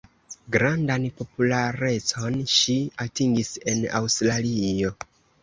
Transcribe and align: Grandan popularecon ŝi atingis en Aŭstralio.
Grandan 0.53 1.03
popularecon 1.19 2.39
ŝi 2.55 2.79
atingis 3.07 3.53
en 3.75 3.87
Aŭstralio. 4.01 4.95